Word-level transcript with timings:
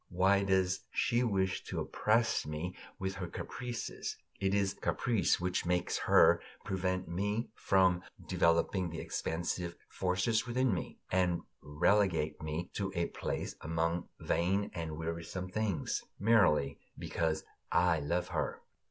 Why 0.09 0.43
does 0.43 0.79
she 0.89 1.21
wish 1.21 1.63
to 1.65 1.79
oppress 1.79 2.43
me 2.47 2.75
with 2.97 3.13
her 3.13 3.27
caprices? 3.27 4.17
It 4.39 4.55
is 4.55 4.73
caprice 4.73 5.39
which 5.39 5.63
makes 5.63 5.99
her 6.09 6.41
prevent 6.65 7.07
me 7.07 7.49
from 7.53 8.01
developing 8.27 8.89
the 8.89 8.99
expansive 8.99 9.75
forces 9.89 10.47
within 10.47 10.73
me, 10.73 10.97
and 11.11 11.43
relegate 11.61 12.41
me 12.41 12.71
to 12.73 12.91
a 12.95 13.09
place 13.09 13.53
among 13.61 14.09
vain 14.19 14.71
and 14.73 14.97
wearisome 14.97 15.49
things, 15.49 16.03
merely 16.19 16.79
because 16.97 17.43
I 17.71 17.99
love 17.99 18.29
her. 18.29 18.59